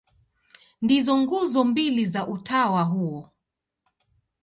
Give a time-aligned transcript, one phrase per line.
[0.81, 3.29] Ndizo nguzo mbili za utawa huo.